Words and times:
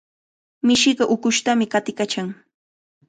Mishiqa 0.67 1.03
ukushtami 1.15 1.65
qatiykachaykan. 1.73 2.27